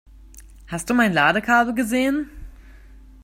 Hast 0.65 0.89
du 0.89 0.95
mein 0.95 1.13
Ladekabel 1.13 1.75
gesehen? 1.75 2.31